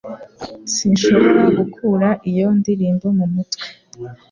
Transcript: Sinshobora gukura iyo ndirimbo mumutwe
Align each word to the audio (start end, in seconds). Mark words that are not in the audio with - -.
Sinshobora 0.73 1.31
gukura 1.57 2.09
iyo 2.29 2.47
ndirimbo 2.59 3.05
mumutwe 3.17 3.65